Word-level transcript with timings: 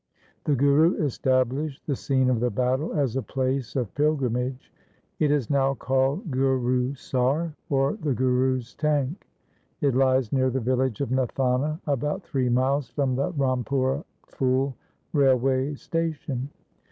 The 0.45 0.55
Guru 0.55 0.95
established 1.05 1.85
the 1.85 1.95
scene 1.95 2.31
of 2.31 2.39
the 2.39 2.49
battle 2.49 2.91
as 2.93 3.15
a 3.15 3.21
place 3.21 3.75
of 3.75 3.93
pilgrimage. 3.93 4.73
It 5.19 5.29
is 5.29 5.51
now 5.51 5.75
called 5.75 6.31
Gurusar, 6.31 7.53
or 7.69 7.93
the 7.97 8.15
Guru's 8.15 8.73
tank. 8.73 9.27
It 9.79 9.93
lies 9.93 10.33
near 10.33 10.49
the 10.49 10.59
village 10.59 11.01
of 11.01 11.09
Nathana, 11.11 11.79
about 11.85 12.23
three 12.23 12.49
miles 12.49 12.89
from 12.89 13.15
the 13.15 13.31
Rampura 13.33 14.03
Phul 14.27 14.73
railway 15.13 15.75
station. 15.75 16.49